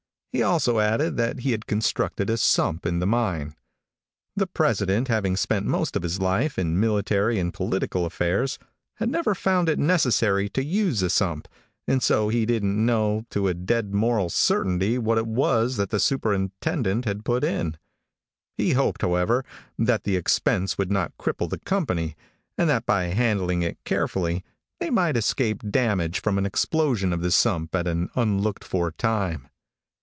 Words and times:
He 0.33 0.41
also 0.43 0.79
added 0.79 1.17
that 1.17 1.39
he 1.39 1.51
had 1.51 1.67
constructed 1.67 2.29
a 2.29 2.37
sump 2.37 2.85
in 2.85 2.99
the 2.99 3.05
mine. 3.05 3.53
The 4.33 4.47
president 4.47 5.09
having 5.09 5.35
spent 5.35 5.65
most 5.65 5.97
of 5.97 6.03
his 6.03 6.21
life 6.21 6.57
in 6.57 6.79
military 6.79 7.37
and 7.37 7.53
political 7.53 8.05
affairs, 8.05 8.57
had 8.93 9.09
never 9.09 9.35
found 9.35 9.67
it 9.67 9.77
necessary 9.77 10.47
to 10.51 10.63
use 10.63 11.01
a 11.01 11.09
sump, 11.09 11.49
and 11.85 12.01
so 12.01 12.29
he 12.29 12.45
didn't 12.45 12.85
know 12.85 13.25
to 13.31 13.49
a 13.49 13.53
dead 13.53 13.93
moral 13.93 14.29
certainty 14.29 14.97
what 14.97 15.17
it 15.17 15.27
was 15.27 15.75
that 15.75 15.89
the 15.89 15.99
superintendent 15.99 17.03
had 17.03 17.25
put 17.25 17.43
in. 17.43 17.75
He 18.55 18.71
hoped, 18.71 19.01
however, 19.01 19.43
that 19.77 20.05
the 20.05 20.15
expense 20.15 20.77
would 20.77 20.89
not 20.93 21.11
cripple 21.17 21.49
the 21.49 21.59
company, 21.59 22.15
and 22.57 22.69
that 22.69 22.85
by 22.85 23.07
handling 23.07 23.63
it 23.63 23.83
carefully, 23.83 24.45
they 24.79 24.89
might 24.89 25.17
escape 25.17 25.61
damage 25.69 26.21
from 26.21 26.37
an 26.37 26.45
explosion 26.45 27.11
of 27.11 27.19
the 27.19 27.31
sump 27.31 27.75
at 27.75 27.85
an 27.85 28.09
unlooked 28.15 28.63
for 28.63 28.93
time. 28.93 29.49